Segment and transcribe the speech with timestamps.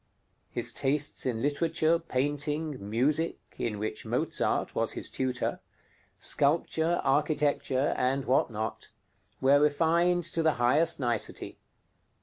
[0.49, 5.59] His tastes in literature, painting, music (in which Mozart was his tutor),
[6.17, 8.89] sculpture, architecture, and what not,
[9.41, 11.59] were refined to the highest nicety.